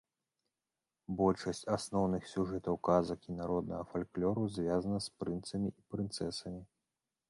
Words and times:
Большасць 1.19 1.61
асноўных 1.75 2.23
сюжэтаў 2.33 2.81
казак 2.91 3.19
і 3.31 3.37
народнага 3.39 3.83
фальклору 3.95 4.51
звязана 4.59 4.97
з 5.09 5.17
прынцамі 5.25 5.69
і 5.79 5.91
прынцэсамі. 5.95 6.61